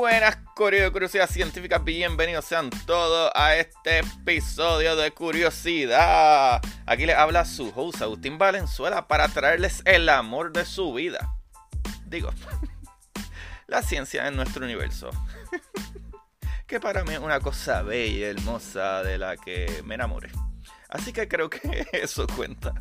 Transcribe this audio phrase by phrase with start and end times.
[0.00, 6.62] Buenas Curiosidad Científica, bienvenidos sean todos a este episodio de Curiosidad.
[6.86, 11.36] Aquí les habla su host Agustín Valenzuela para traerles el amor de su vida.
[12.06, 12.30] Digo,
[13.66, 15.10] la ciencia en nuestro universo.
[16.66, 20.30] que para mí es una cosa bella y hermosa de la que me enamoré.
[20.88, 22.72] Así que creo que eso cuenta.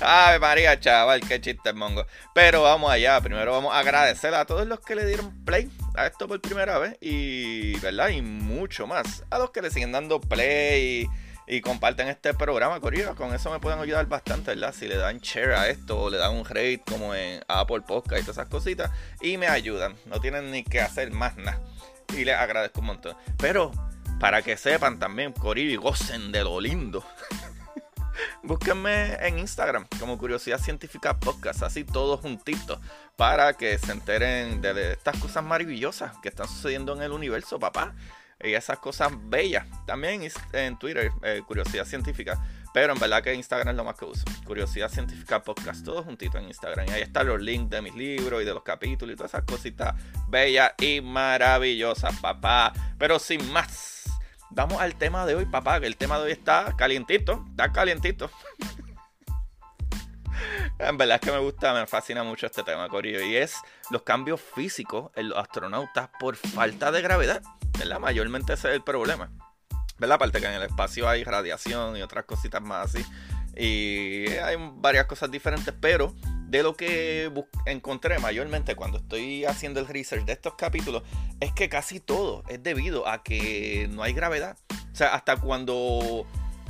[0.00, 2.06] Ay, María, chaval, qué chiste mongo.
[2.34, 3.20] Pero vamos allá.
[3.20, 6.78] Primero vamos a agradecer a todos los que le dieron play a esto por primera
[6.78, 6.96] vez.
[7.00, 8.08] Y, ¿verdad?
[8.08, 9.24] Y mucho más.
[9.30, 11.08] A los que le siguen dando play
[11.46, 13.14] y, comparten este programa, Corillo.
[13.14, 14.74] Con eso me pueden ayudar bastante, ¿verdad?
[14.74, 18.22] Si le dan share a esto o le dan un rate como en Apple Podcast
[18.22, 18.90] y todas esas cositas.
[19.20, 19.94] Y me ayudan.
[20.06, 21.60] No tienen ni que hacer más nada.
[22.16, 23.16] Y les agradezco un montón.
[23.38, 23.70] Pero,
[24.18, 27.04] para que sepan también, Corillo, y gocen de lo lindo.
[28.42, 32.78] Búsquenme en Instagram como Curiosidad Científica Podcast, así todos juntitos,
[33.16, 37.94] para que se enteren de estas cosas maravillosas que están sucediendo en el universo, papá.
[38.44, 39.66] Y esas cosas bellas.
[39.86, 42.42] También en Twitter, eh, Curiosidad Científica.
[42.74, 44.24] Pero en verdad que Instagram es lo más que uso.
[44.44, 46.88] Curiosidad Científica Podcast, todos juntitos en Instagram.
[46.88, 49.44] Y ahí están los links de mis libros y de los capítulos y todas esas
[49.44, 49.94] cositas
[50.28, 52.72] bellas y maravillosas, papá.
[52.98, 54.01] Pero sin más
[54.54, 58.30] Vamos al tema de hoy, papá, que el tema de hoy está calientito, está calientito.
[60.78, 63.56] en verdad es que me gusta, me fascina mucho este tema, Corillo, y es
[63.90, 67.42] los cambios físicos en los astronautas por falta de gravedad,
[67.78, 67.98] ¿verdad?
[67.98, 69.30] Mayormente ese es el problema,
[69.96, 70.16] ¿verdad?
[70.16, 73.06] Aparte que en el espacio hay radiación y otras cositas más así,
[73.56, 76.14] y hay varias cosas diferentes, pero
[76.52, 77.32] de lo que
[77.64, 81.02] encontré mayormente cuando estoy haciendo el research de estos capítulos
[81.40, 84.58] es que casi todo es debido a que no hay gravedad.
[84.70, 86.26] O sea, hasta cuando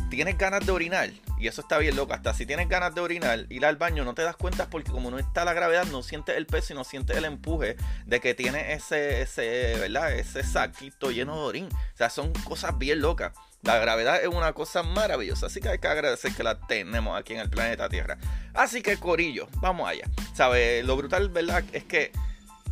[0.09, 3.47] tienes ganas de orinar, y eso está bien loco, hasta si tienes ganas de orinar,
[3.48, 6.37] ir al baño no te das cuenta porque como no está la gravedad, no sientes
[6.37, 7.75] el peso y no sientes el empuje
[8.06, 10.12] de que tiene ese, ese, ¿verdad?
[10.12, 11.64] Ese saquito lleno de orín.
[11.66, 13.32] O sea, son cosas bien locas.
[13.62, 17.34] La gravedad es una cosa maravillosa, así que hay que agradecer que la tenemos aquí
[17.34, 18.19] en el planeta Tierra.
[18.55, 20.05] Así que, Corillo, vamos allá.
[20.34, 20.83] ¿Sabe?
[20.83, 21.62] Lo brutal, ¿verdad?
[21.73, 22.11] Es que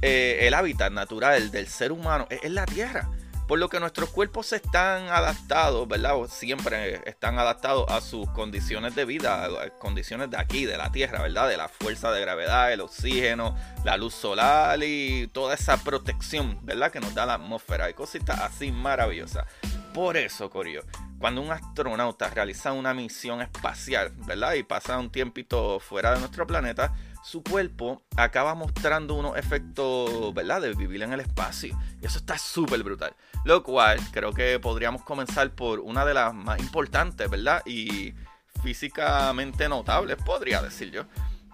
[0.02, 3.08] eh, el hábitat natural del ser humano es, la Tierra.
[3.46, 6.14] Por lo que nuestros cuerpos están adaptados, ¿verdad?
[6.28, 11.22] siempre están adaptados a sus condiciones de vida, a condiciones de aquí, de la Tierra,
[11.22, 11.48] ¿verdad?
[11.48, 16.90] De la fuerza de gravedad, el oxígeno, la luz solar y toda esa protección, ¿verdad?
[16.90, 17.90] Que nos da la atmósfera.
[17.90, 19.46] y cositas así maravillosas.
[19.94, 20.84] Por eso, Corio,
[21.18, 24.54] cuando un astronauta realiza una misión espacial, ¿verdad?
[24.54, 30.62] Y pasa un tiempito fuera de nuestro planeta, su cuerpo acaba mostrando unos efectos, ¿verdad?
[30.62, 31.76] De vivir en el espacio.
[32.00, 33.14] Y eso está súper brutal.
[33.44, 37.62] Lo cual creo que podríamos comenzar por una de las más importantes, ¿verdad?
[37.66, 38.14] Y
[38.62, 41.04] físicamente notables, podría decir yo.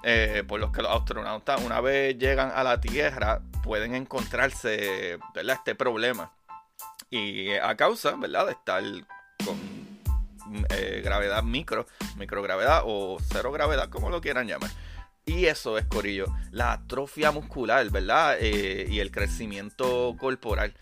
[0.03, 5.57] Eh, por los que los astronautas una vez llegan a la Tierra pueden encontrarse, ¿verdad?
[5.57, 6.36] Este problema
[7.17, 8.83] y a causa, ¿verdad?, de estar
[9.45, 9.57] con
[10.71, 14.71] eh, gravedad micro, microgravedad o cero gravedad, como lo quieran llamar.
[15.25, 18.37] Y eso es, Corillo, la atrofia muscular, ¿verdad?
[18.39, 20.73] Eh, y el crecimiento corporal.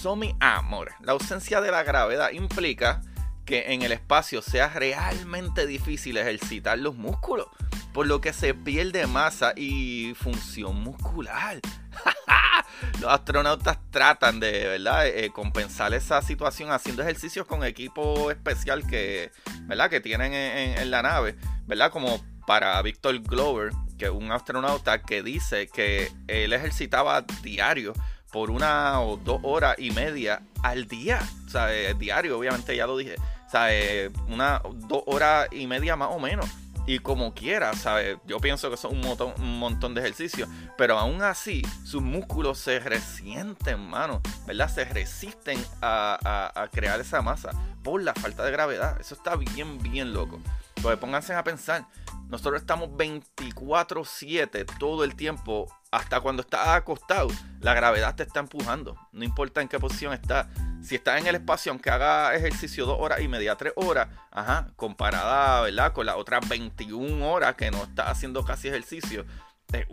[0.00, 0.90] Son mi amor.
[1.02, 3.00] La ausencia de la gravedad implica
[3.44, 7.46] que en el espacio sea realmente difícil ejercitar los músculos,
[7.92, 11.60] por lo que se pierde masa y función muscular.
[13.00, 15.06] los astronautas tratan de ¿verdad?
[15.06, 19.30] Eh, compensar esa situación haciendo ejercicios con equipo especial que,
[19.62, 19.90] ¿verdad?
[19.90, 21.36] que tienen en, la nave,
[21.66, 21.90] ¿verdad?
[21.90, 27.92] Como para Victor Glover, que es un astronauta que dice que él ejercitaba diario
[28.32, 31.20] por una o dos horas y media al día.
[31.46, 33.16] O sea, eh, diario, obviamente ya lo dije.
[33.46, 36.48] O sea, eh, una dos horas y media más o menos.
[36.86, 38.18] Y como quiera, ¿sabes?
[38.26, 40.48] Yo pienso que son un montón, un montón de ejercicios.
[40.76, 44.20] Pero aún así, sus músculos se resienten, mano.
[44.46, 44.68] ¿Verdad?
[44.68, 47.50] Se resisten a, a crear esa masa
[47.82, 49.00] por la falta de gravedad.
[49.00, 50.40] Eso está bien, bien loco.
[50.82, 51.86] Pues pónganse a pensar.
[52.28, 55.72] Nosotros estamos 24/7 todo el tiempo.
[55.90, 57.28] Hasta cuando estás acostado,
[57.60, 58.96] la gravedad te está empujando.
[59.12, 60.46] No importa en qué posición estás.
[60.82, 64.68] Si estás en el espacio, aunque haga ejercicio dos horas y media, tres horas, ajá,
[64.76, 65.92] comparada, ¿verdad?
[65.92, 69.24] Con las otras 21 horas que no estás haciendo casi ejercicio,
[69.72, 69.86] es,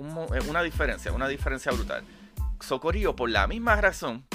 [0.48, 2.04] una diferencia, una diferencia brutal.
[2.60, 4.26] Socorío, por la misma razón,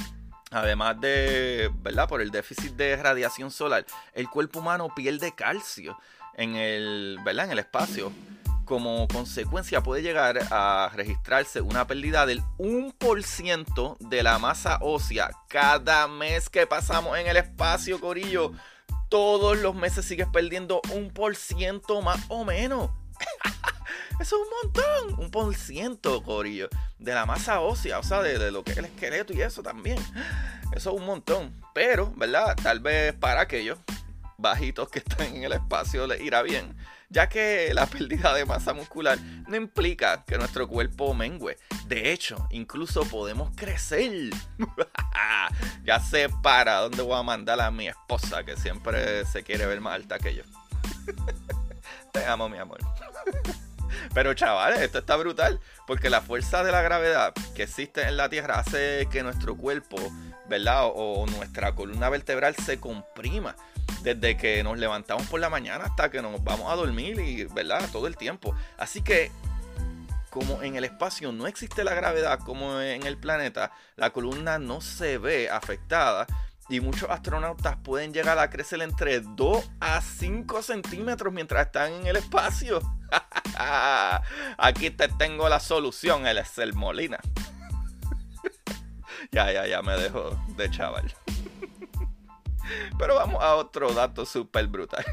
[0.51, 2.09] además de, ¿verdad?
[2.09, 3.85] Por el déficit de radiación solar,
[4.15, 5.99] el cuerpo humano pierde calcio
[6.35, 7.47] en el, ¿verdad?
[7.47, 8.13] En el espacio.
[8.65, 16.09] Como consecuencia puede llegar a registrarse una pérdida del 1% de la masa ósea cada
[16.09, 18.53] mes que pasamos en el espacio, Corillo.
[19.11, 22.91] Todos los meses sigues perdiendo un por ciento más o menos.
[24.21, 26.69] Eso es un montón, un por ciento, Corillo,
[26.99, 29.99] de la masa ósea, o sea, de, lo que es el esqueleto y eso también.
[30.73, 31.61] Eso es un montón.
[31.75, 32.57] Pero, ¿verdad?
[32.63, 33.79] Tal vez para aquellos
[34.39, 36.77] bajitos que están en el espacio les irá bien,
[37.15, 41.57] ya que la pérdida de masa muscular no implica que nuestro cuerpo mengue.
[41.87, 44.31] De hecho, incluso podemos crecer.
[45.85, 49.81] ya sé para dónde voy a mandar a mi esposa, que siempre se quiere ver
[49.81, 50.43] más alta que yo.
[52.13, 52.81] Te amo, mi amor.
[54.13, 58.29] Pero chavales, esto está brutal, porque la fuerza de la gravedad que existe en la
[58.29, 59.97] Tierra hace que nuestro cuerpo,
[60.49, 60.91] ¿verdad?
[60.95, 63.55] O, nuestra columna vertebral se comprima
[64.03, 67.89] desde que nos levantamos por la mañana hasta que nos vamos a dormir y, ¿verdad?
[67.91, 68.55] Todo el tiempo.
[68.79, 69.31] Así que
[70.31, 74.81] como en el espacio no existe la gravedad como en el planeta, la columna no
[74.81, 76.27] se ve afectada
[76.69, 82.07] y muchos astronautas pueden llegar a crecer entre 2 a 5 centímetros mientras están en
[82.07, 82.81] el espacio.
[84.59, 87.19] Aquí te tengo la solución, el Molina.
[89.31, 91.15] ya, ya, ya me dejo de chaval.
[92.99, 95.05] Pero vamos a otro dato súper brutal.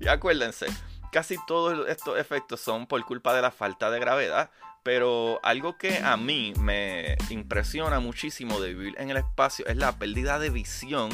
[0.00, 0.66] y acuérdense,
[1.12, 4.50] casi todos estos efectos son por culpa de la falta de gravedad.
[4.82, 9.96] Pero algo que a mí me impresiona muchísimo de vivir en el espacio es la
[9.96, 11.10] pérdida de visión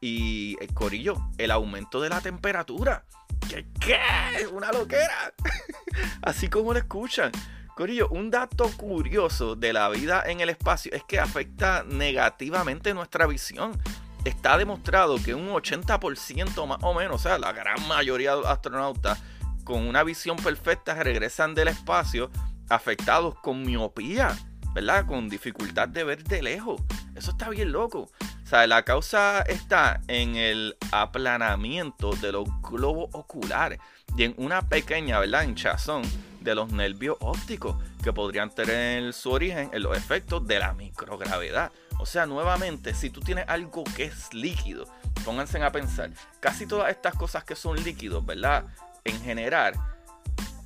[0.00, 3.04] y, el eh, corillo, el aumento de la temperatura.
[3.48, 3.66] ¿Qué?
[3.80, 4.46] ¿Qué?
[4.52, 5.32] Una loquera.
[6.22, 7.30] Así como lo escuchan.
[7.76, 13.26] Corillo, un dato curioso de la vida en el espacio es que afecta negativamente nuestra
[13.26, 13.80] visión
[14.24, 18.46] está demostrado que un 80% más o menos, o sea, la gran mayoría de los
[18.46, 19.20] astronautas
[19.64, 22.30] con una visión perfecta regresan del espacio
[22.68, 24.36] afectados con miopía,
[24.74, 25.06] ¿verdad?
[25.06, 26.80] Con dificultad de ver de lejos.
[27.14, 28.10] Eso está bien loco.
[28.42, 33.78] O sea, la causa está en el aplanamiento de los globos oculares
[34.16, 35.44] y en una pequeña, ¿verdad?
[35.44, 36.02] hinchazón
[36.40, 41.72] de los nervios ópticos que podrían tener su origen en los efectos de la microgravedad.
[41.98, 44.86] O sea, nuevamente, si tú tienes algo que es líquido,
[45.24, 46.10] pónganse a pensar,
[46.40, 48.64] casi todas estas cosas que son líquidos, ¿verdad?
[49.04, 49.74] En general,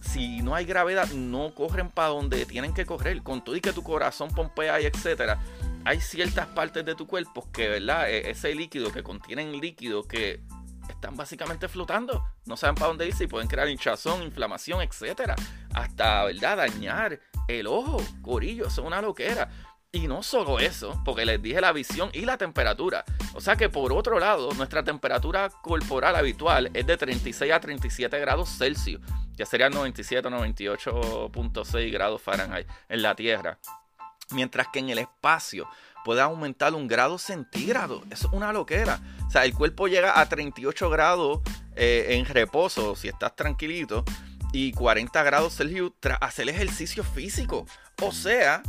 [0.00, 3.22] si no hay gravedad, no corren para donde tienen que correr.
[3.22, 5.38] Con todo y que tu corazón pompea y etcétera,
[5.84, 8.08] hay ciertas partes de tu cuerpo que, ¿verdad?
[8.10, 10.40] E-, ese líquido que contienen líquido que
[10.88, 12.24] están básicamente flotando.
[12.44, 15.34] No saben para dónde irse y pueden crear hinchazón, inflamación, etcétera.
[15.74, 16.56] Hasta, ¿verdad?
[16.56, 19.50] Dañar el ojo, corillo, eso es una loquera.
[19.96, 23.02] Y no solo eso, porque les dije la visión y la temperatura.
[23.32, 28.20] O sea que por otro lado, nuestra temperatura corporal habitual es de 36 a 37
[28.20, 29.00] grados Celsius.
[29.36, 33.58] Ya serían 97 o 98.6 grados Fahrenheit en la Tierra.
[34.32, 35.66] Mientras que en el espacio
[36.04, 38.02] puede aumentar un grado centígrado.
[38.10, 39.00] Eso es una loquera.
[39.26, 41.40] O sea, el cuerpo llega a 38 grados
[41.74, 44.04] eh, en reposo si estás tranquilito
[44.52, 47.64] y 40 grados Celsius tras hacer ejercicio físico.
[48.02, 48.62] O sea,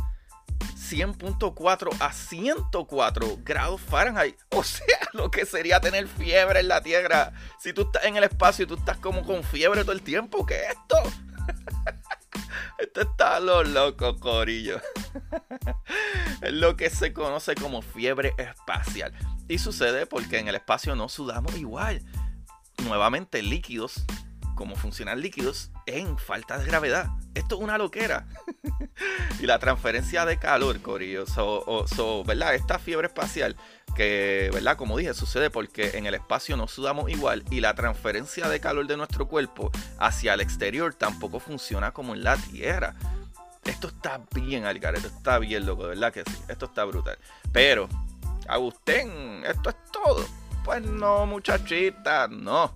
[0.60, 4.36] 100.4 a 104 grados Fahrenheit.
[4.50, 7.32] O sea, lo que sería tener fiebre en la Tierra.
[7.60, 10.44] Si tú estás en el espacio y tú estás como con fiebre todo el tiempo,
[10.46, 10.96] ¿qué es esto?
[12.78, 14.80] Esto está lo loco, corillo.
[16.42, 19.12] Es lo que se conoce como fiebre espacial.
[19.48, 22.02] Y sucede porque en el espacio no sudamos igual.
[22.84, 24.04] Nuevamente, líquidos
[24.58, 27.06] cómo funcionan líquidos en falta de gravedad.
[27.34, 28.26] Esto es una loquera.
[29.40, 31.24] y la transferencia de calor, Corillo,
[32.24, 32.54] ¿verdad?
[32.54, 33.56] Esta fiebre espacial
[33.94, 34.76] que, ¿verdad?
[34.76, 38.86] Como dije, sucede porque en el espacio no sudamos igual y la transferencia de calor
[38.86, 42.94] de nuestro cuerpo hacia el exterior tampoco funciona como en la Tierra.
[43.64, 46.36] Esto está bien, Algarete, está bien loco, ¿verdad que sí?
[46.48, 47.18] Esto está brutal.
[47.52, 47.88] Pero,
[48.46, 50.24] Agustín, esto es todo.
[50.64, 52.74] Pues no, muchachita, no.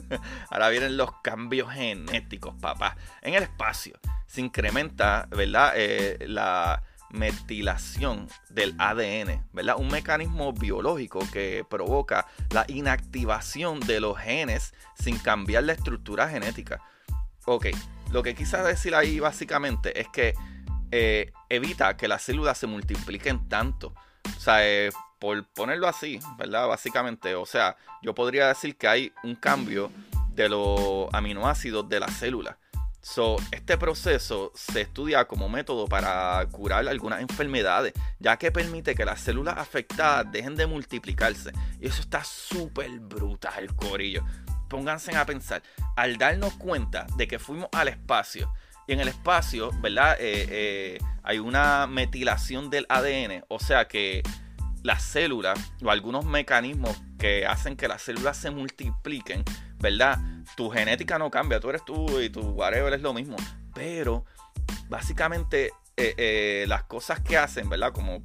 [0.50, 2.96] Ahora vienen los cambios genéticos, papá.
[3.22, 5.72] En el espacio se incrementa, ¿verdad?
[5.76, 9.76] Eh, la metilación del ADN, ¿verdad?
[9.78, 16.82] Un mecanismo biológico que provoca la inactivación de los genes sin cambiar la estructura genética.
[17.44, 17.66] Ok,
[18.10, 20.34] lo que quise decir ahí básicamente es que
[20.90, 23.94] eh, evita que las células se multipliquen tanto.
[24.36, 26.68] O sea, eh, por ponerlo así, ¿verdad?
[26.68, 29.90] Básicamente, o sea, yo podría decir que hay un cambio
[30.34, 32.58] de los aminoácidos de la célula.
[33.00, 39.04] So, este proceso se estudia como método para curar algunas enfermedades, ya que permite que
[39.04, 41.52] las células afectadas dejen de multiplicarse.
[41.80, 44.24] Y eso está súper brutal, corillo.
[44.68, 45.62] Pónganse a pensar,
[45.94, 48.52] al darnos cuenta de que fuimos al espacio,
[48.88, 50.16] y en el espacio, ¿verdad?
[50.20, 54.22] Eh, eh, hay una metilación del ADN, o sea que
[54.86, 59.42] las células o algunos mecanismos que hacen que las células se multipliquen,
[59.78, 60.18] ¿verdad?
[60.56, 63.36] Tu genética no cambia, tú eres tú y tu whatever es lo mismo,
[63.74, 64.24] pero
[64.88, 67.92] básicamente eh, las cosas que hacen, ¿verdad?
[67.92, 68.22] Como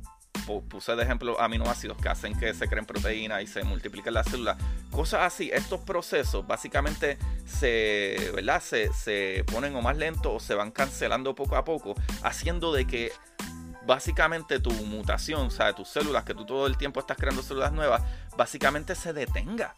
[0.68, 4.58] puse de ejemplo aminoácidos que hacen que se creen proteínas y se multipliquen las células,
[4.92, 8.62] cosas así, estos procesos básicamente se, ¿verdad?
[8.62, 12.86] Se, se ponen o más lentos o se van cancelando poco a poco, haciendo de
[12.86, 13.12] que
[13.86, 17.72] básicamente tu mutación, o sea, tus células, que tú todo el tiempo estás creando células
[17.72, 18.02] nuevas,
[18.38, 19.76] básicamente se detenga.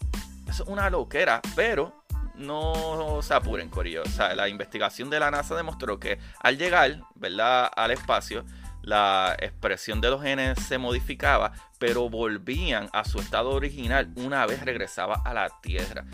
[0.48, 2.04] Eso es una loquera, pero
[2.36, 4.04] no se apuren, Corillo.
[4.04, 8.46] O sea, la investigación de la NASA demostró que al llegar, ¿verdad?, al espacio,
[8.82, 14.64] la expresión de los genes se modificaba, pero volvían a su estado original una vez
[14.64, 16.06] regresaba a la Tierra.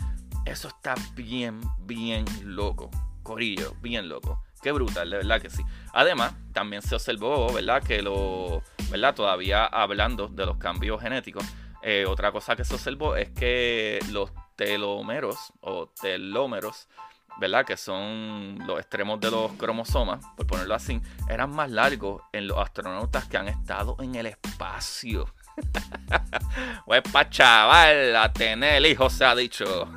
[0.46, 2.90] Eso está bien, bien loco.
[3.22, 4.42] Corillo, bien loco.
[4.62, 5.62] Qué brutal, de verdad que sí.
[5.92, 7.82] Además, también se observó, ¿verdad?
[7.82, 9.14] Que lo, ¿verdad?
[9.14, 11.44] Todavía hablando de los cambios genéticos,
[11.82, 16.88] eh, otra cosa que se observó es que los telómeros o telómeros
[17.38, 17.64] ¿verdad?
[17.64, 22.58] Que son los extremos de los cromosomas, por ponerlo así, eran más largos en los
[22.58, 25.32] astronautas que han estado en el espacio.
[26.84, 29.88] pues pa' chaval, a tener hijos se ha dicho.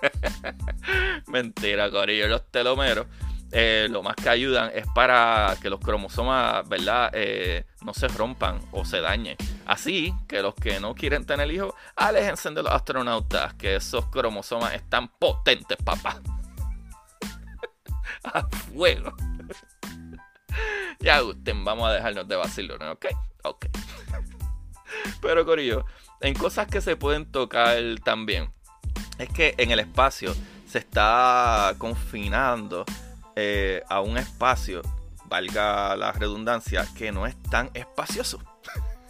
[1.26, 2.28] Mentira, corillo.
[2.28, 3.06] Los telómeros
[3.52, 7.10] eh, lo más que ayudan es para que los cromosomas, ¿verdad?
[7.12, 9.36] Eh, no se rompan o se dañen.
[9.66, 14.74] Así que los que no quieren tener hijos, aléjense de los astronautas, que esos cromosomas
[14.74, 16.20] están potentes, papá.
[18.24, 19.14] a fuego.
[21.00, 23.06] ya gusten, vamos a dejarnos de vacilones, ¿ok?
[23.44, 23.66] Ok.
[25.22, 25.86] Pero Corillo,
[26.20, 28.52] en cosas que se pueden tocar también,
[29.18, 30.34] es que en el espacio
[30.66, 32.84] se está confinando
[33.42, 34.82] eh, a un espacio,
[35.24, 38.38] valga la redundancia, que no es tan espacioso.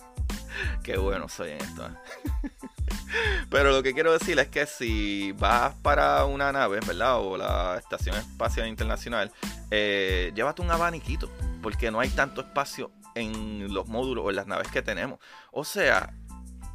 [0.85, 1.85] Qué bueno soy en esto.
[1.85, 2.51] ¿eh?
[3.51, 7.19] Pero lo que quiero decir es que si vas para una nave, ¿verdad?
[7.19, 9.33] O la Estación Espacial Internacional,
[9.73, 11.29] eh, llévate un abaniquito,
[11.61, 15.19] porque no hay tanto espacio en los módulos o en las naves que tenemos.
[15.51, 16.15] O sea,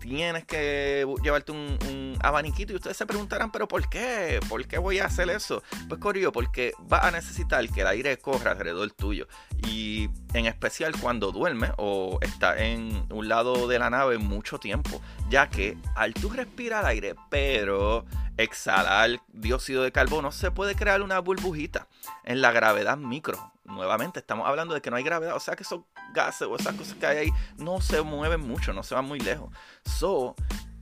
[0.05, 4.39] tienes que llevarte un, abaniquito y ustedes se preguntarán, pero ¿por qué?
[4.47, 5.61] ¿Por qué voy a hacer eso?
[5.87, 9.27] Pues Corillo, porque vas a necesitar que el aire corra alrededor tuyo
[9.67, 15.01] y en especial cuando duermes o estás en un lado de la nave mucho tiempo,
[15.29, 18.05] ya que al tú respirar aire, pero
[18.37, 21.87] exhalar dióxido de carbono, se puede crear una burbujita
[22.23, 23.54] en la gravedad micro.
[23.65, 25.81] Nuevamente, estamos hablando de que no hay gravedad, o sea que esos
[26.13, 29.19] gases o esas cosas que hay ahí no se mueven mucho, no se van muy
[29.19, 29.51] lejos.
[29.85, 30.35] So,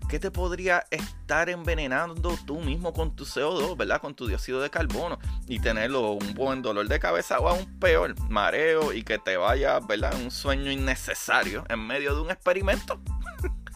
[0.10, 4.02] ¿qué te podría estar envenenando tú mismo con tu CO2, ¿verdad?
[4.02, 8.20] Con tu dióxido de carbono y tenerlo un buen dolor de cabeza o aún peor,
[8.30, 10.14] mareo y que te vaya, ¿verdad?
[10.22, 13.00] Un sueño innecesario en medio de un experimento.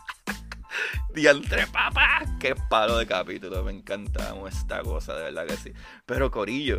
[1.13, 2.23] Diantre, papá.
[2.39, 3.63] Qué palo de capítulo.
[3.63, 5.73] Me encanta esta cosa, de verdad que sí.
[6.05, 6.77] Pero Corillo,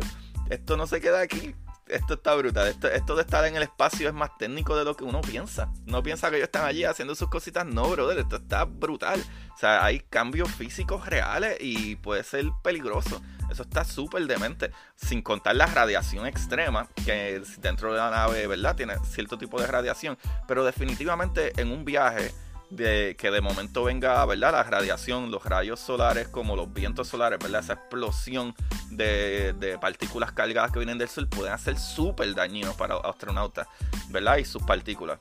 [0.49, 1.55] esto no se queda aquí.
[1.89, 2.67] Esto está brutal.
[2.67, 5.71] Esto, de estar en el espacio es más técnico de lo que uno piensa.
[5.85, 7.65] No piensa que ellos están allí haciendo sus cositas.
[7.65, 8.19] No, brother.
[8.19, 9.23] Esto está brutal.
[9.53, 13.21] O sea, hay cambios físicos reales y puede ser peligroso.
[13.51, 14.71] Eso está súper demente.
[14.95, 18.75] Sin contar la radiación extrema, que dentro de la nave, ¿verdad?
[18.75, 20.17] Tiene cierto tipo de radiación.
[20.47, 22.31] Pero definitivamente en un viaje
[22.69, 24.51] de que de momento venga, ¿verdad?
[24.51, 27.61] La radiación, los rayos solares, como los vientos solares, ¿verdad?
[27.61, 28.55] Esa explosión
[28.91, 33.67] de, partículas cargadas que vienen del sol pueden ser súper dañinos para astronautas,
[34.09, 34.37] ¿verdad?
[34.37, 35.19] Y sus partículas.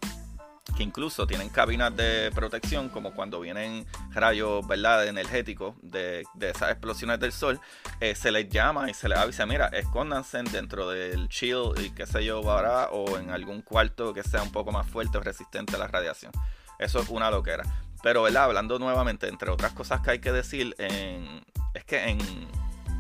[0.76, 5.08] Que incluso tienen cabinas de protección, como cuando vienen rayos, ¿verdad?
[5.08, 7.58] Energéticos de, esas explosiones del sol,
[8.00, 12.06] eh, se les llama y se les avisa, mira, escóndanse dentro del chill y qué
[12.06, 15.74] sé yo, ahora, o en algún cuarto que sea un poco más fuerte o resistente
[15.74, 16.30] a la radiación.
[16.78, 17.64] Eso es una loquera.
[18.02, 18.44] Pero, ¿verdad?
[18.44, 22.18] Hablando nuevamente, entre otras cosas que hay que decir es que en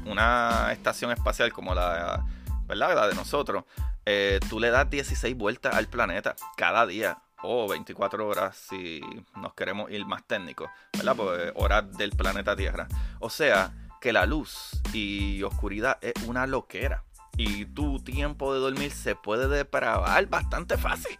[0.06, 2.24] una estación espacial como la,
[2.66, 2.94] ¿verdad?
[2.94, 3.64] la de nosotros,
[4.04, 9.00] eh, tú le das 16 vueltas al planeta cada día o 24 horas si
[9.36, 11.14] nos queremos ir más técnicos, ¿verdad?
[11.16, 12.88] Pues horas del planeta Tierra.
[13.20, 17.04] O sea, que la luz y oscuridad es una loquera.
[17.36, 21.18] Y tu tiempo de dormir se puede depravar bastante fácil.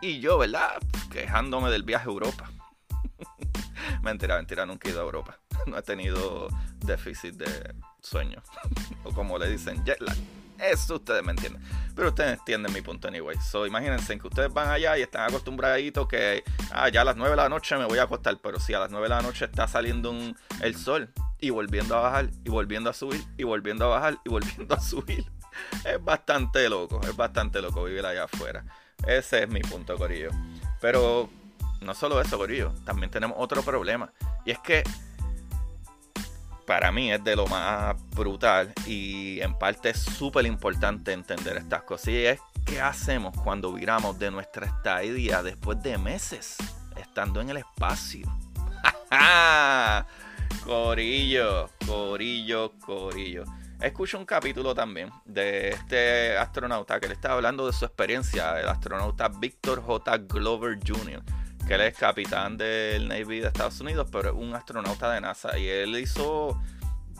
[0.00, 0.80] Y yo, ¿verdad?
[1.10, 2.50] Quejándome del viaje a Europa.
[4.02, 5.38] mentira, mentira, nunca he ido a Europa.
[5.66, 6.48] No he tenido
[6.80, 8.42] déficit de sueño.
[9.04, 10.16] o como le dicen, jet lag.
[10.58, 11.62] Eso ustedes me entienden.
[11.94, 13.36] Pero ustedes entienden mi punto anyway.
[13.38, 17.30] So, imagínense que ustedes van allá y están acostumbraditos que ah, ya a las 9
[17.30, 18.38] de la noche me voy a acostar.
[18.42, 20.12] Pero si a las 9 de la noche está saliendo
[20.60, 24.28] el sol y volviendo a bajar y volviendo a subir y volviendo a bajar y
[24.28, 25.24] volviendo a subir.
[25.84, 28.64] Es bastante loco, es bastante loco vivir allá afuera.
[29.06, 30.30] Ese es mi punto, Corillo.
[30.80, 31.28] Pero
[31.80, 34.10] no solo eso, Corillo, también tenemos otro problema.
[34.44, 34.82] Y es que
[36.66, 41.82] para mí es de lo más brutal y en parte es súper importante entender estas
[41.82, 42.08] cosas.
[42.08, 46.56] Y es qué hacemos cuando viramos de nuestra estadía después de meses
[46.96, 48.26] estando en el espacio.
[50.64, 53.44] corillo, corillo, corillo.
[53.84, 58.66] Escucho un capítulo también de este astronauta que le estaba hablando de su experiencia, el
[58.66, 60.16] astronauta Victor J.
[60.26, 61.22] Glover Jr.,
[61.68, 65.58] que él es capitán del Navy de Estados Unidos, pero es un astronauta de NASA
[65.58, 66.58] y él hizo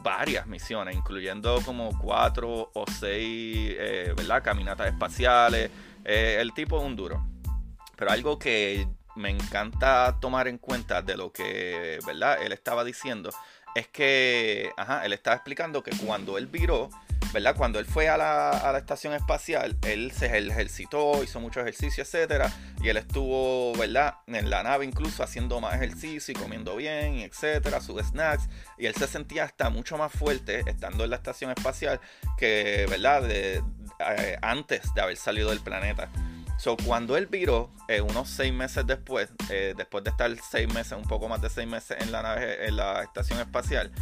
[0.03, 4.43] varias misiones, incluyendo como cuatro o seis, eh, ¿verdad?
[4.43, 5.71] Caminatas espaciales.
[6.03, 7.27] Eh, el tipo es un duro.
[7.95, 12.43] Pero algo que me encanta tomar en cuenta de lo que, ¿verdad?
[12.43, 13.29] Él estaba diciendo
[13.75, 16.91] es que, ajá, él estaba explicando que cuando él viró,
[17.33, 17.57] ¿verdad?
[17.57, 22.89] Cuando él fue a la, estación espacial, él se ejercitó, hizo mucho ejercicio, etcétera, y
[22.89, 24.15] él estuvo, ¿verdad?
[24.29, 28.95] En la nave incluso haciendo más ejercicio y comiendo bien, etcétera, sus snacks, y él
[28.95, 32.01] se sentía hasta mucho más fuerte estando en la estación espacial
[32.39, 33.25] que, ¿verdad?
[33.29, 33.61] Eh,
[34.41, 36.09] antes de haber salido del planeta.
[36.65, 40.93] So, cuando él viró, eh, unos seis meses después, eh, después de estar seis meses,
[40.93, 43.93] un poco más de seis meses en la nave, en la estación espacial,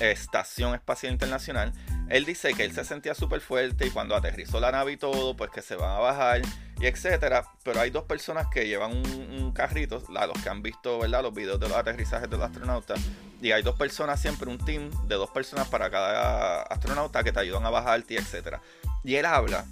[0.00, 1.72] Estación Espacial Internacional,
[2.08, 5.36] él dice que él se sentía súper fuerte y cuando aterrizó la nave y todo,
[5.36, 6.42] pues que se van a bajar
[6.80, 7.44] y etcétera.
[7.62, 11.22] Pero hay dos personas que llevan un, carrito, los que han visto ¿verdad?
[11.22, 12.98] los videos de los aterrizajes de los astronautas.
[13.40, 17.38] Y hay dos personas siempre, un team de dos personas para cada astronauta que te
[17.38, 18.60] ayudan a bajarte y etcétera.
[19.04, 19.64] Y él habla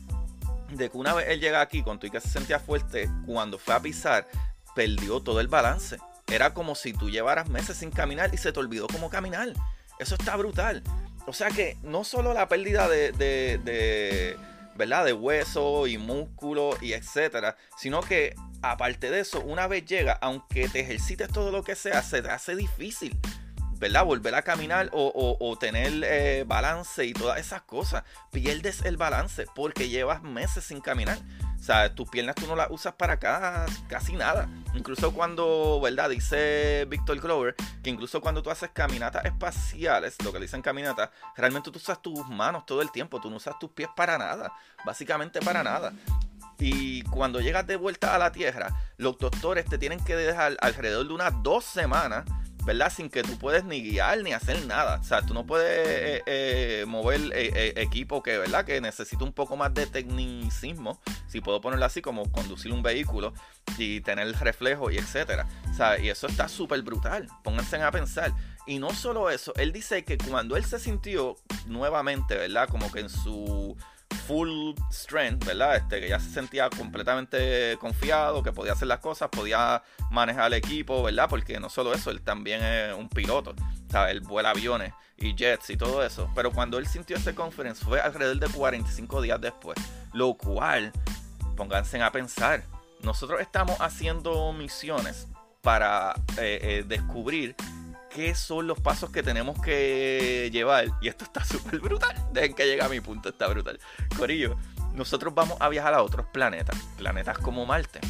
[0.77, 3.75] de que una vez él llega aquí, con tu que se sentía fuerte, cuando fue
[3.75, 4.27] a pisar,
[4.75, 5.99] perdió todo el balance.
[6.27, 9.53] Era como si tú llevaras meses sin caminar y se te olvidó cómo caminar.
[9.99, 10.83] Eso está brutal.
[11.27, 14.37] O sea que no solo la pérdida de, de,
[14.75, 15.05] ¿verdad?
[15.05, 20.69] de hueso y músculo y etcétera, sino que aparte de eso, una vez llega, aunque
[20.69, 23.19] te ejercites todo lo que sea, se te hace difícil.
[23.83, 24.05] ¿Verdad?
[24.05, 28.05] Volver a caminar o, tener eh, balance y todas esas cosas.
[28.31, 31.18] Pierdes el balance porque llevas meses sin caminar.
[31.59, 34.49] O sea, tus piernas tú no las usas para acá casi nada.
[34.75, 36.11] Incluso cuando, ¿verdad?
[36.11, 41.11] Dice Víctor Glover que incluso cuando tú haces caminatas espaciales, lo que le dicen caminatas,
[41.37, 43.21] realmente tú usas tus manos todo el tiempo.
[43.21, 44.53] Tú no usas tus pies para nada.
[44.85, 45.92] Básicamente para nada.
[46.61, 51.09] Y cuando llegas de vuelta a la Tierra, los doctores te tienen que dejar alrededor
[51.09, 52.25] de unas dos semanas
[52.64, 52.92] ¿verdad?
[52.92, 54.98] Sin que tú puedes ni guiar ni hacer nada.
[55.01, 58.64] O sea, tú no puedes eh, eh, mover eh, equipo que, ¿verdad?
[58.64, 63.33] Que necesita un poco más de tecnicismo, si puedo ponerlo así, como conducir un vehículo
[63.79, 65.46] y tener reflejo y etcétera.
[65.70, 67.29] O sea, y eso está súper brutal.
[67.42, 68.33] Pónganse a pensar.
[68.66, 72.68] Y no solo eso, él dice que cuando él se sintió nuevamente, ¿verdad?
[72.68, 73.77] Como que en su
[74.12, 75.77] full strength, ¿verdad?
[75.77, 80.55] Este, que ya se sentía completamente confiado, que podía hacer las cosas, podía manejar el
[80.55, 81.29] equipo, ¿verdad?
[81.29, 83.55] Porque no solo eso, él también es un piloto,
[83.90, 84.12] ¿sabes?
[84.12, 86.31] Él vuela aviones y jets y todo eso.
[86.35, 89.79] Pero cuando él sintió ese conference fue alrededor de 45 días después,
[90.12, 90.92] lo cual,
[91.57, 92.64] pónganse a pensar,
[93.03, 95.27] nosotros estamos haciendo misiones
[95.61, 97.55] para eh, eh, descubrir
[98.14, 100.87] qué son los pasos que tenemos que llevar.
[101.01, 102.14] Y esto está súper brutal.
[102.33, 103.79] Dejen que llegue a mi punto, está brutal.
[104.16, 104.57] Corillo,
[104.94, 108.01] nosotros vamos a viajar a otros planetas, planetas como Marte.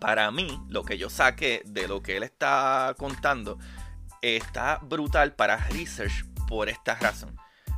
[0.00, 3.58] Para mí, lo que yo saqué de lo que él está contando
[4.22, 7.36] está brutal para research por esta razón.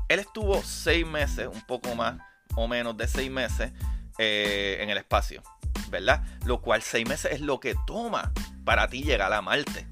[0.09, 2.21] Él estuvo seis meses, un poco más
[2.57, 3.73] o menos de seis meses,
[4.19, 5.43] eh, en el espacio,
[5.89, 6.23] ¿verdad?
[6.45, 8.33] Lo cual seis meses es lo que toma
[8.65, 9.87] para ti llegar a Marte.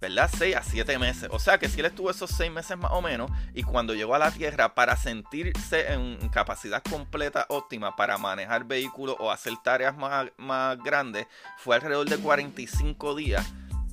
[0.00, 0.30] ¿Verdad?
[0.32, 1.28] 6 a 7 meses.
[1.32, 4.14] O sea que si él estuvo esos 6 meses más o menos y cuando llegó
[4.14, 9.96] a la Tierra para sentirse en capacidad completa óptima para manejar vehículos o hacer tareas
[9.96, 11.26] más, más grandes,
[11.58, 13.46] fue alrededor de 45 días.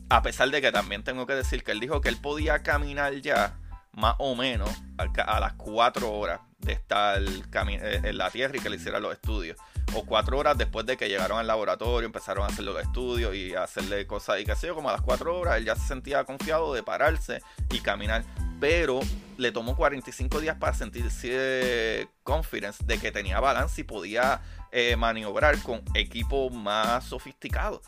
[0.09, 3.15] A pesar de que también tengo que decir que él dijo que él podía caminar
[3.21, 3.57] ya
[3.93, 8.69] más o menos a, las 4 horas de estar eh, en la Tierra y que
[8.69, 9.57] le hicieran los estudios.
[9.95, 13.53] O 4 horas después de que llegaron al laboratorio, empezaron a hacer los estudios y
[13.53, 16.23] hacerle cosas y qué sé yo, como a las 4 horas él ya se sentía
[16.23, 18.23] confiado de pararse y caminar.
[18.59, 19.01] Pero
[19.37, 24.41] le tomó 45 días para sentirse confidence de que tenía balance y podía
[24.71, 27.81] eh, maniobrar con equipo más sofisticado.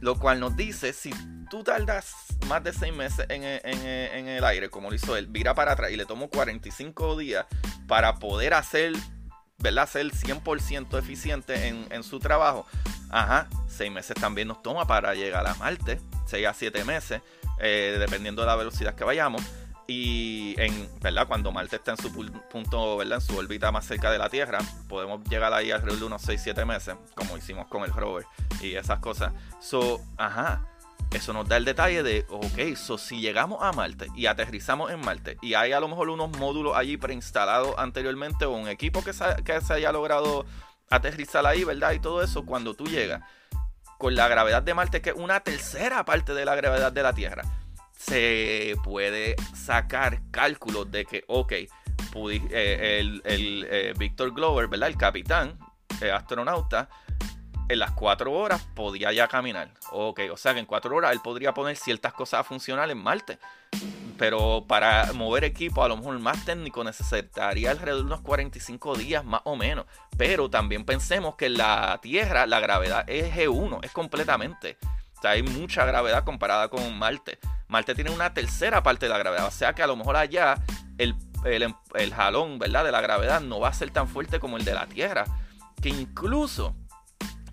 [0.00, 1.10] Lo cual nos dice, si
[1.50, 2.14] tú tardas
[2.46, 5.96] más de 6 meses en, el aire, como lo hizo él, vira para atrás y
[5.96, 7.46] le tomó 45 días
[7.86, 8.92] para poder hacer,
[9.60, 9.88] ¿verdad?
[9.88, 12.66] Ser 100% eficiente en, su trabajo.
[13.10, 17.20] Ajá, 6 meses también nos toma para llegar a Marte, 6 a 7 meses,
[17.58, 19.42] eh, dependiendo de la velocidad que vayamos.
[19.86, 21.26] Y en, ¿verdad?
[21.26, 23.18] Cuando Marte está en su punto, ¿verdad?
[23.20, 26.64] En su órbita más cerca de la Tierra, podemos llegar ahí alrededor de unos 6-7
[26.64, 28.24] meses, como hicimos con el rover
[28.60, 29.32] y esas cosas.
[29.60, 30.64] So, ajá,
[31.12, 35.00] eso nos da el detalle de, ok, so si llegamos a Marte y aterrizamos en
[35.00, 39.12] Marte y hay a lo mejor unos módulos allí preinstalados anteriormente o un equipo que
[39.12, 40.46] se, que se haya logrado
[40.88, 41.92] aterrizar ahí, ¿verdad?
[41.92, 43.22] Y todo eso, cuando tú llegas
[43.98, 47.12] con la gravedad de Marte, que es una tercera parte de la gravedad de la
[47.12, 47.44] Tierra
[48.00, 54.88] se puede sacar cálculos de que, ok, eh, el, el eh, Victor Glover, ¿verdad?
[54.88, 55.58] El capitán,
[56.00, 56.88] el astronauta,
[57.70, 59.70] en las cuatro horas podía ya caminar.
[59.92, 62.98] Ok, o sea que en cuatro horas él podría poner ciertas cosas a funcionar en
[62.98, 63.38] Marte.
[64.18, 69.24] Pero para mover equipo, a lo mejor más técnico, necesitaría alrededor de unos 45 días
[69.24, 69.86] más o menos.
[70.18, 74.76] Pero también pensemos que en la Tierra la gravedad es G1, es completamente.
[75.16, 77.38] O sea, hay mucha gravedad comparada con Marte.
[77.68, 79.46] Marte tiene una tercera parte de la gravedad.
[79.46, 80.58] O sea que a lo mejor allá
[80.98, 82.84] el, el, jalón, ¿verdad?
[82.84, 85.24] De la gravedad no va a ser tan fuerte como el de la Tierra.
[85.80, 86.74] Que incluso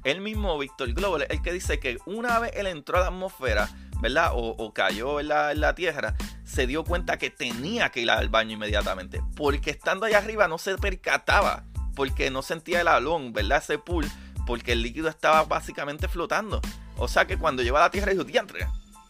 [0.08, 3.70] el mismo Víctor Glover, el que dice que una vez él entró a la atmósfera,
[4.02, 4.32] ¿verdad?
[4.34, 6.16] O, cayó en la, en la, Tierra,
[6.46, 9.22] se dio cuenta que tenía que ir al baño inmediatamente.
[9.36, 11.66] Porque estando allá arriba no se percataba.
[11.96, 13.58] Porque no sentía el halón, ¿verdad?
[13.58, 14.06] Ese pool.
[14.46, 16.62] Porque el líquido estaba básicamente flotando.
[16.98, 18.68] O sea que cuando llegó a la Tierra dijo, diantre.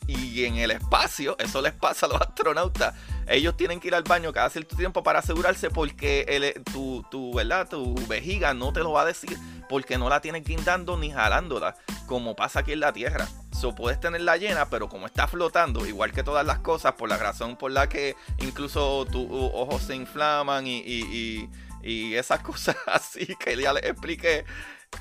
[0.08, 2.96] Y en el espacio, eso les pasa a los astronautas.
[3.28, 7.34] Ellos tienen que ir al baño cada cierto tiempo para asegurarse porque el, tu, tu,
[7.34, 7.68] ¿verdad?
[7.68, 11.76] tu vejiga no te lo va a decir porque no la tienen guindando ni jalándola,
[12.06, 13.28] como pasa aquí en la Tierra.
[13.52, 17.18] So, puedes tenerla llena, pero como está flotando, igual que todas las cosas, por la
[17.18, 21.50] razón por la que incluso tus ojos se inflaman y, y,
[21.84, 24.46] y esas cosas así que ya les expliqué,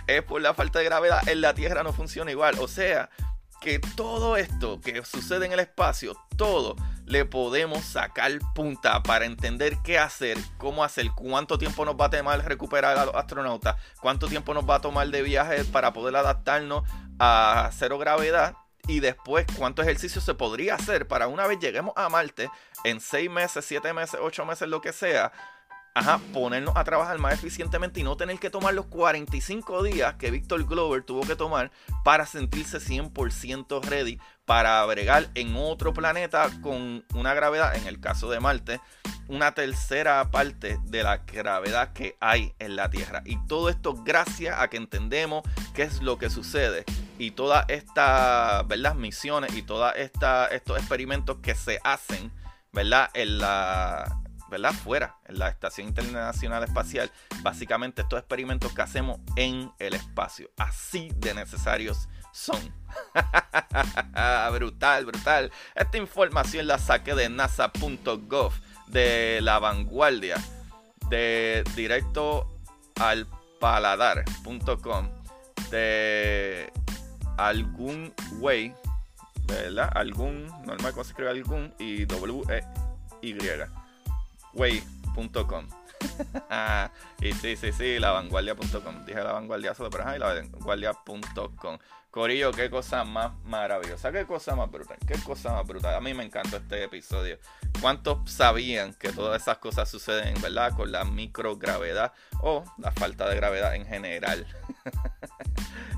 [0.06, 2.56] es por la falta de gravedad en la Tierra no funciona igual.
[2.58, 3.08] O sea,
[3.60, 9.78] que todo esto que sucede en el espacio, todo le podemos sacar punta para entender
[9.84, 14.28] qué hacer, cómo hacer, cuánto tiempo nos va a tomar recuperar a los astronautas, cuánto
[14.28, 16.82] tiempo nos va a tomar de viaje para poder adaptarnos
[17.18, 18.56] a cero gravedad
[18.88, 22.50] y después cuánto ejercicio se podría hacer para una vez lleguemos a Marte
[22.84, 25.32] en seis meses, siete meses, ocho meses, lo que sea,
[25.96, 30.30] ajá, ponernos a trabajar más eficientemente y no tener que tomar los 45 días que
[30.30, 31.70] Víctor Glover tuvo que tomar
[32.04, 38.30] para sentirse 100% ready para bregar en otro planeta con una gravedad, en el caso
[38.30, 38.78] de Marte,
[39.28, 43.22] una tercera parte de la gravedad que hay en la Tierra.
[43.24, 46.84] Y todo esto gracias a que entendemos qué es lo que sucede
[47.18, 52.30] y todas estas misiones y todos estos experimentos que se hacen
[52.70, 53.08] ¿verdad?
[53.14, 54.72] en la ¿verdad?
[54.72, 57.10] Fuera, en la Estación Internacional Espacial,
[57.42, 60.50] básicamente estos experimentos que hacemos en el espacio.
[60.56, 62.60] Así de necesarios son.
[64.52, 65.52] brutal, brutal.
[65.74, 68.52] Esta información la saqué de nasa.gov,
[68.88, 70.36] de la vanguardia,
[71.08, 72.48] de directo
[73.00, 73.26] al
[73.60, 75.08] paladar.com,
[75.70, 76.72] de
[77.36, 78.74] algún way,
[79.46, 79.90] ¿verdad?
[79.94, 81.74] Algún, normal, ¿cómo se escribe algún?
[81.78, 83.32] Y W-E-Y
[84.56, 85.85] way.com.
[87.20, 89.04] y sí, sí, sí, lavanguardia.com.
[89.04, 91.78] Dije la vanguardia solo, pero ajá, y lavanguardia.com.
[92.16, 95.94] Corillo, qué cosa más maravillosa, qué cosa más brutal, qué cosa más brutal.
[95.94, 97.38] A mí me encantó este episodio.
[97.78, 103.36] ¿Cuántos sabían que todas esas cosas suceden, verdad, con la microgravedad o la falta de
[103.36, 104.46] gravedad en general?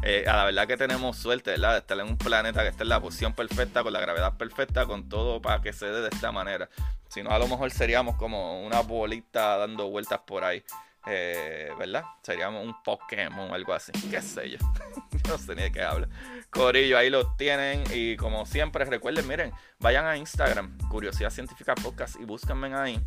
[0.04, 1.72] Eh, a la verdad que tenemos suerte, ¿verdad?
[1.72, 4.87] De estar en un planeta que está en la posición perfecta, con la gravedad perfecta,
[4.87, 6.68] con todo para que se dé de esta manera.
[7.08, 10.62] Si no, a lo mejor seríamos como una bolita dando vueltas por ahí.
[11.07, 12.05] Eh, ¿Verdad?
[12.22, 13.92] Seríamos un Pokémon o algo así.
[14.11, 14.59] ¿Qué sé yo?
[15.29, 16.09] no sé ni de qué hablo.
[16.51, 17.85] Corillo, ahí lo tienen.
[17.92, 23.01] Y como siempre, recuerden, miren, vayan a Instagram, Curiosidad Científica Podcast, y búsquenme ahí.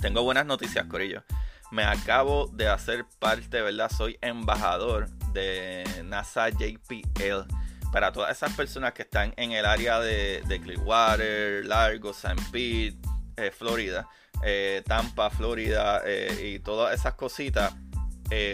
[0.00, 1.24] Tengo buenas noticias, Corillo.
[1.70, 3.90] Me acabo de hacer parte, ¿verdad?
[3.90, 7.48] Soy embajador de NASA JPL.
[7.90, 12.98] Para todas esas personas que están en el área de, de Clearwater, Largo, San Pete,
[13.36, 14.08] eh, Florida,
[14.42, 16.02] eh, Tampa, Florida
[16.42, 17.74] y todas esas cositas.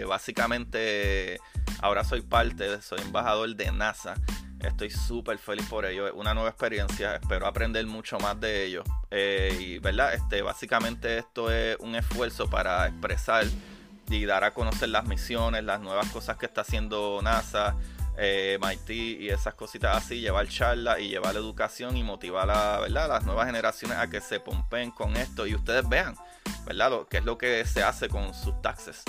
[0.07, 1.39] básicamente,
[1.81, 4.15] ahora soy parte, soy embajador de NASA.
[4.59, 6.07] Estoy súper feliz por ello.
[6.07, 7.15] Es una nueva experiencia.
[7.15, 8.83] Espero aprender mucho más de ello.
[9.59, 10.13] y, ¿verdad?
[10.13, 13.45] Este, básicamente esto es un esfuerzo para expresar
[14.11, 17.75] y dar a conocer las misiones, las nuevas cosas que está haciendo NASA,
[18.17, 23.45] eh, y esas cositas así, llevar charlas y llevar educación y motivar a las nuevas
[23.45, 26.15] generaciones a que se pompen con esto y ustedes vean,
[26.65, 26.89] ¿verdad?
[26.89, 29.03] Lo, qué es lo que se hace con sus taxes.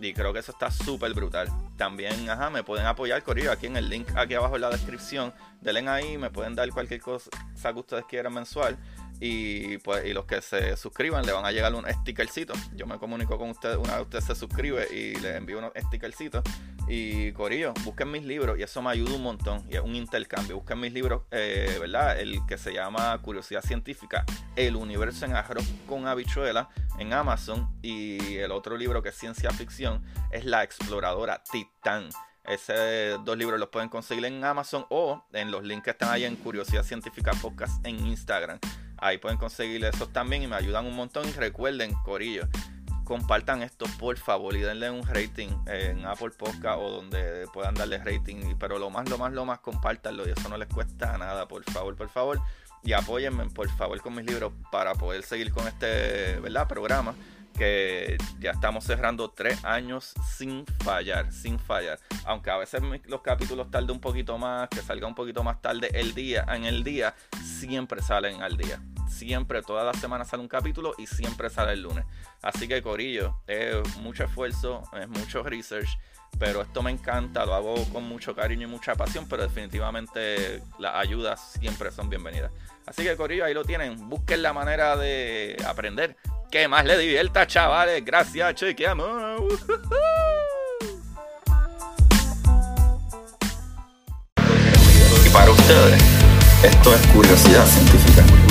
[0.00, 1.48] Y creo que eso está súper brutal.
[1.76, 5.32] También, ajá, me pueden apoyar, Corillo, aquí en el link aquí abajo en la descripción.
[5.60, 7.30] Denle ahí, me pueden dar cualquier cosa
[7.62, 8.76] que ustedes quieran mensual.
[9.20, 12.52] Y pues y los que se suscriban le van a llegar un stickercito.
[12.74, 16.42] Yo me comunico con ustedes una vez usted se suscribe y le envío unos stickercitos.
[16.86, 19.64] Y Corillo, busquen mis libros y eso me ayuda un montón.
[19.70, 20.56] Y es un intercambio.
[20.56, 22.20] Busquen mis libros, eh, ¿verdad?
[22.20, 26.68] El que se llama Curiosidad Científica, El Universo en Arroz con Habichuela
[26.98, 27.68] en Amazon.
[27.82, 32.08] Y el otro libro que es ciencia ficción es La Exploradora Titán.
[32.44, 36.24] Esos dos libros los pueden conseguir en Amazon o en los links que están ahí
[36.24, 38.58] en Curiosidad Científica Podcast en Instagram.
[38.98, 41.26] Ahí pueden conseguir esos también y me ayudan un montón.
[41.26, 42.46] Y recuerden, Corillo,
[43.04, 47.98] compartan esto por favor y denle un rating en Apple Podcast o donde puedan darle
[47.98, 48.56] rating.
[48.58, 51.62] Pero lo más, lo más, lo más, compártanlo y eso no les cuesta nada, por
[51.64, 52.40] favor, por favor.
[52.82, 56.68] Y apóyenme, por favor, con mis libros para poder seguir con este ¿verdad?
[56.68, 57.14] programa
[57.56, 61.98] que ya estamos cerrando tres años sin fallar, sin fallar.
[62.24, 65.88] Aunque a veces los capítulos tarden un poquito más, que salga un poquito más tarde
[65.94, 68.80] el día, en el día, siempre salen al día.
[69.08, 72.04] Siempre, toda la semana sale un capítulo y siempre sale el lunes.
[72.42, 75.98] Así que Corillo, es mucho esfuerzo, es mucho research,
[76.38, 80.96] pero esto me encanta, lo hago con mucho cariño y mucha pasión, pero definitivamente las
[80.96, 82.52] ayudas siempre son bienvenidas.
[82.86, 86.16] Así que Corillo, ahí lo tienen, busquen la manera de aprender
[86.50, 88.04] que más le divierta, chavales.
[88.04, 89.42] Gracias, chequeamos.
[95.26, 96.00] Y para ustedes,
[96.62, 98.43] esto es curiosidad científica.